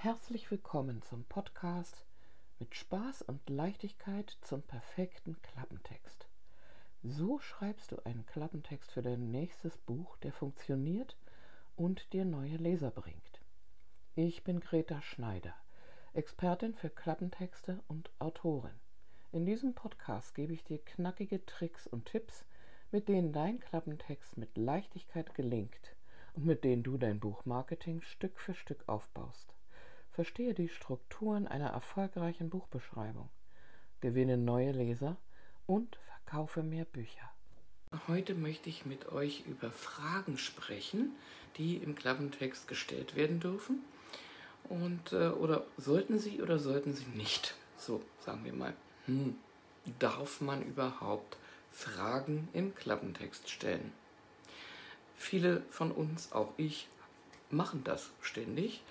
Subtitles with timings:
[0.00, 2.06] Herzlich willkommen zum Podcast
[2.60, 6.28] mit Spaß und Leichtigkeit zum perfekten Klappentext.
[7.02, 11.16] So schreibst du einen Klappentext für dein nächstes Buch, der funktioniert
[11.74, 13.40] und dir neue Leser bringt.
[14.14, 15.54] Ich bin Greta Schneider,
[16.12, 18.78] Expertin für Klappentexte und Autorin.
[19.32, 22.44] In diesem Podcast gebe ich dir knackige Tricks und Tipps,
[22.92, 25.96] mit denen dein Klappentext mit Leichtigkeit gelingt
[26.34, 29.57] und mit denen du dein Buchmarketing Stück für Stück aufbaust.
[30.18, 33.30] Verstehe die Strukturen einer erfolgreichen Buchbeschreibung,
[34.00, 35.16] gewinne neue Leser
[35.68, 37.30] und verkaufe mehr Bücher.
[38.08, 41.12] Heute möchte ich mit euch über Fragen sprechen,
[41.56, 43.84] die im Klappentext gestellt werden dürfen.
[44.68, 47.54] Und, äh, oder sollten sie oder sollten sie nicht?
[47.76, 48.74] So, sagen wir mal.
[49.06, 49.36] Hm,
[50.00, 51.36] darf man überhaupt
[51.70, 53.92] Fragen im Klappentext stellen?
[55.14, 56.88] Viele von uns, auch ich,
[57.50, 58.82] machen das ständig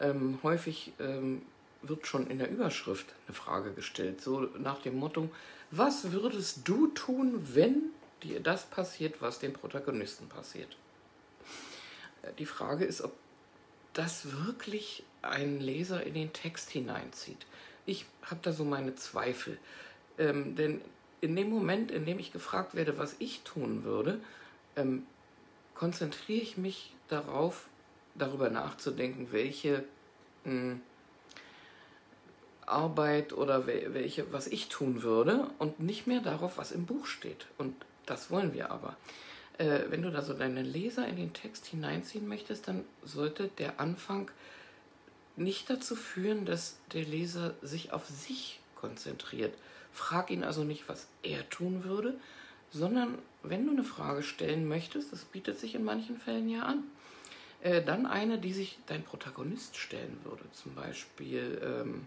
[0.00, 1.42] ähm, häufig ähm,
[1.82, 5.30] wird schon in der Überschrift eine Frage gestellt, so nach dem Motto,
[5.70, 7.90] was würdest du tun, wenn
[8.22, 10.76] dir das passiert, was dem Protagonisten passiert?
[12.22, 13.12] Äh, die Frage ist, ob
[13.92, 17.46] das wirklich einen Leser in den Text hineinzieht.
[17.86, 19.58] Ich habe da so meine Zweifel.
[20.18, 20.80] Ähm, denn
[21.20, 24.20] in dem Moment, in dem ich gefragt werde, was ich tun würde,
[24.76, 25.06] ähm,
[25.74, 27.66] konzentriere ich mich darauf,
[28.18, 29.84] darüber nachzudenken, welche
[30.44, 30.80] mh, hm,
[32.66, 37.46] Arbeit oder welche, was ich tun würde und nicht mehr darauf, was im Buch steht.
[37.58, 37.74] Und
[38.06, 38.96] das wollen wir aber.
[39.58, 43.80] Äh, wenn du da so deine Leser in den Text hineinziehen möchtest, dann sollte der
[43.80, 44.30] Anfang
[45.36, 49.54] nicht dazu führen, dass der Leser sich auf sich konzentriert.
[49.92, 52.14] Frag ihn also nicht, was er tun würde,
[52.70, 56.84] sondern wenn du eine Frage stellen möchtest, das bietet sich in manchen Fällen ja an,
[57.62, 60.44] äh, dann eine, die sich dein Protagonist stellen würde.
[60.52, 62.06] Zum Beispiel ähm,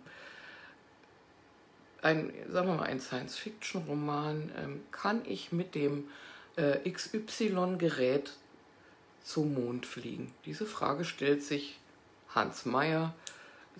[2.01, 4.51] ein, sagen wir mal, ein Science-Fiction-Roman.
[4.57, 6.07] Ähm, kann ich mit dem
[6.55, 8.33] äh, XY-Gerät
[9.23, 10.33] zum Mond fliegen?
[10.45, 11.79] Diese Frage stellt sich
[12.33, 13.13] Hans Meyer,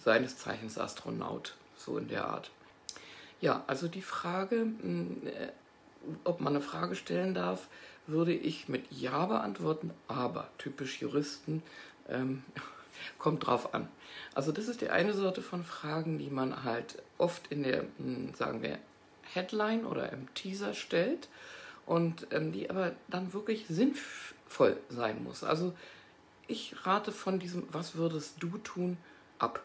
[0.04, 2.52] seines Zeichens Astronaut, so in der Art.
[3.42, 4.68] Ja, also die Frage,
[5.24, 5.50] äh,
[6.24, 7.68] ob man eine Frage stellen darf,
[8.10, 11.64] würde ich mit Ja beantworten, aber typisch Juristen
[12.08, 12.44] ähm,
[13.18, 13.88] kommt drauf an.
[14.34, 18.34] Also das ist die eine Sorte von Fragen, die man halt oft in der, hm,
[18.36, 18.80] sagen wir,
[19.34, 21.30] Headline oder im Teaser stellt
[21.86, 25.44] und ähm, die aber dann wirklich sinnvoll sein muss.
[25.44, 25.74] Also
[26.48, 28.98] ich rate von diesem Was würdest du tun
[29.38, 29.64] ab.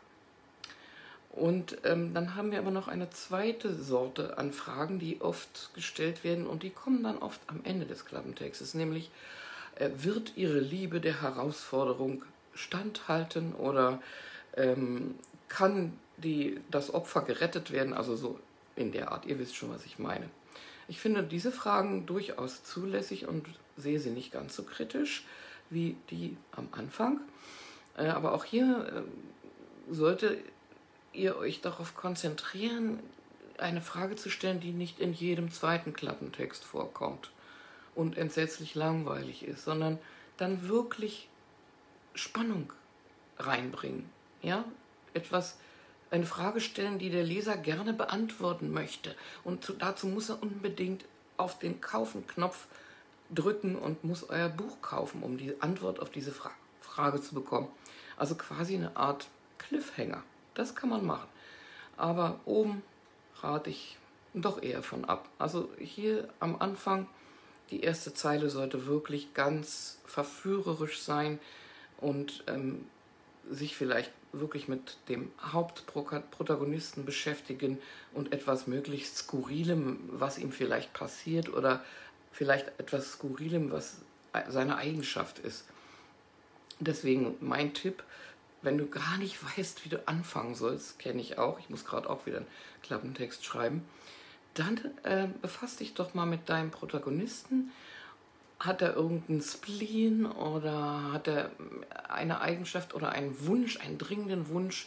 [1.35, 6.23] Und ähm, dann haben wir aber noch eine zweite Sorte an Fragen, die oft gestellt
[6.23, 9.11] werden und die kommen dann oft am Ende des Klappentextes, nämlich
[9.75, 12.23] äh, wird Ihre Liebe der Herausforderung
[12.55, 14.01] standhalten oder
[14.57, 15.17] ähm,
[15.49, 17.95] kann die, das Opfer gerettet werden?
[17.95, 18.39] Also so
[18.77, 20.31] in der Art, ihr wisst schon, was ich meine.
[20.87, 25.25] Ich finde diese Fragen durchaus zulässig und sehe sie nicht ganz so kritisch
[25.69, 27.21] wie die am Anfang.
[27.97, 30.39] Äh, aber auch hier äh, sollte
[31.15, 33.01] ihr euch darauf konzentrieren,
[33.59, 37.31] eine Frage zu stellen, die nicht in jedem zweiten Klappentext vorkommt
[37.95, 39.99] und entsetzlich langweilig ist, sondern
[40.37, 41.29] dann wirklich
[42.15, 42.73] Spannung
[43.39, 44.11] reinbringen.
[44.43, 44.65] Ja,
[45.15, 45.57] etwas,
[46.11, 49.15] eine Frage stellen, die der Leser gerne beantworten möchte.
[49.43, 51.05] Und dazu muss er unbedingt
[51.37, 52.67] auf den Kaufen-Knopf
[53.35, 57.69] drücken und muss euer Buch kaufen, um die Antwort auf diese Fra Frage zu bekommen.
[58.17, 59.27] Also quasi eine Art
[59.59, 60.23] Cliffhanger.
[60.55, 61.29] Das kann man machen.
[61.97, 62.83] Aber oben
[63.41, 63.99] rate ich
[64.35, 65.29] doch eher von ab.
[65.39, 67.09] Also hier am Anfang,
[67.71, 71.39] die erste Zeile sollte wirklich ganz verführerisch sein
[71.99, 72.87] und ähm,
[73.51, 77.79] sich vielleicht wirklich mit dem Hauptprotagonisten beschäftigen
[78.13, 81.85] und etwas möglichst Skurrilem, was ihm vielleicht passiert oder
[82.33, 83.99] vielleicht etwas Skurrilem, was
[84.49, 85.65] seine Eigenschaft ist.
[86.81, 88.03] Deswegen mein Tipp,
[88.65, 92.09] wenn du gar nicht weißt, wie du anfangen sollst, kenne ich auch, ich muss gerade
[92.09, 92.47] auch wieder einen
[92.83, 93.85] Klappentext schreiben,
[94.55, 97.73] dann äh, befasst dich doch mal mit deinem Protagonisten.
[98.61, 101.51] Hat er irgendeinen Spleen oder hat er
[102.09, 104.87] eine Eigenschaft oder einen Wunsch, einen dringenden Wunsch,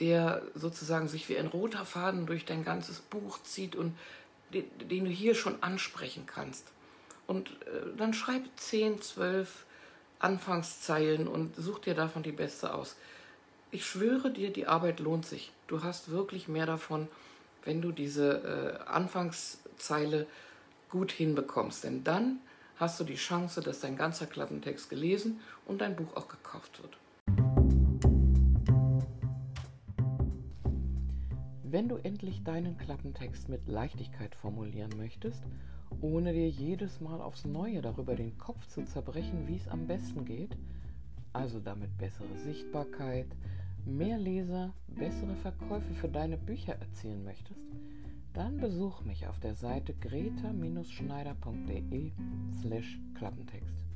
[0.00, 3.96] der sozusagen sich wie ein roter Faden durch dein ganzes Buch zieht und
[4.52, 6.66] den, den du hier schon ansprechen kannst.
[7.26, 9.64] Und äh, dann schreib 10, 12
[10.22, 12.96] Anfangszeilen und such dir davon die beste aus.
[13.70, 15.52] Ich schwöre dir, die Arbeit lohnt sich.
[15.66, 17.08] Du hast wirklich mehr davon,
[17.64, 20.26] wenn du diese äh, Anfangszeile
[20.90, 21.84] gut hinbekommst.
[21.84, 22.40] Denn dann
[22.76, 26.96] hast du die Chance, dass dein ganzer Klappentext gelesen und dein Buch auch gekauft wird.
[31.62, 35.42] Wenn du endlich deinen Klappentext mit Leichtigkeit formulieren möchtest,
[36.02, 40.24] ohne dir jedes Mal aufs Neue darüber den Kopf zu zerbrechen, wie es am besten
[40.24, 40.56] geht,
[41.32, 43.28] also damit bessere Sichtbarkeit,
[43.84, 47.60] mehr Leser, bessere Verkäufe für deine Bücher erzielen möchtest,
[48.34, 52.10] dann besuch mich auf der Seite greta-schneider.de
[52.60, 53.86] slash Klappentext.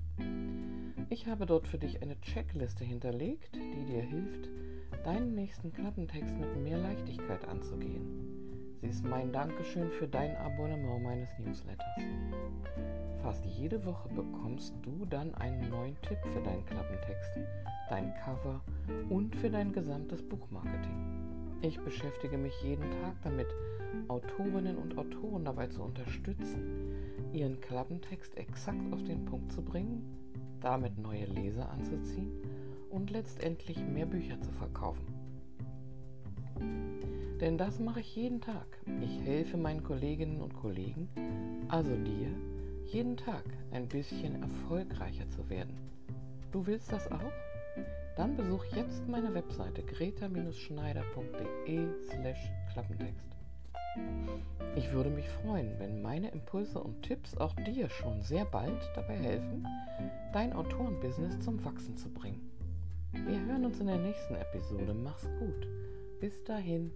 [1.08, 4.50] Ich habe dort für dich eine Checkliste hinterlegt, die dir hilft,
[5.04, 8.35] deinen nächsten Klappentext mit mehr Leichtigkeit anzugehen.
[8.80, 11.86] Sie ist mein Dankeschön für dein Abonnement meines Newsletters.
[13.22, 17.38] Fast jede Woche bekommst du dann einen neuen Tipp für deinen Klappentext,
[17.88, 18.60] dein Cover
[19.08, 21.26] und für dein gesamtes Buchmarketing.
[21.62, 23.48] Ich beschäftige mich jeden Tag damit,
[24.08, 26.92] Autorinnen und Autoren dabei zu unterstützen,
[27.32, 30.04] ihren Klappentext exakt auf den Punkt zu bringen,
[30.60, 32.30] damit neue Leser anzuziehen
[32.90, 35.25] und letztendlich mehr Bücher zu verkaufen.
[37.40, 38.66] Denn das mache ich jeden Tag.
[39.02, 41.10] Ich helfe meinen Kolleginnen und Kollegen,
[41.68, 42.30] also dir,
[42.86, 45.76] jeden Tag ein bisschen erfolgreicher zu werden.
[46.50, 47.32] Du willst das auch?
[48.16, 53.26] Dann besuch jetzt meine Webseite greta-schneider.de slash Klappentext.
[54.74, 59.16] Ich würde mich freuen, wenn meine Impulse und Tipps auch dir schon sehr bald dabei
[59.16, 59.66] helfen,
[60.32, 62.50] dein Autorenbusiness zum Wachsen zu bringen.
[63.12, 64.94] Wir hören uns in der nächsten Episode.
[64.94, 65.68] Mach's gut.
[66.20, 66.92] Bis dahin.